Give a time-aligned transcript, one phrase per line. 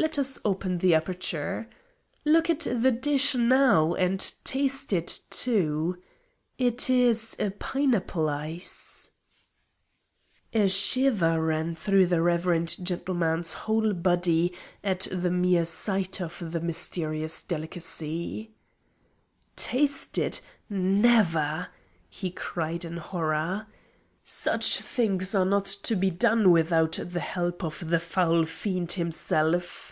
[0.10, 1.68] Let us open the aperture.
[2.24, 5.98] Look at the dish now and taste it too.
[6.56, 9.10] It is a pineapple ice."
[10.54, 10.74] [Illustration: "It is a pineapple ice"] A
[11.36, 17.42] shiver ran through the reverend gentleman's whole body at the mere sight of the mysterious
[17.42, 18.52] delicacy.
[19.54, 20.40] "Taste it!
[20.70, 21.68] Never!"
[22.08, 23.66] he cried in horror.
[24.22, 29.88] "Such things are not to be done without the help of the foul Fiend himself!"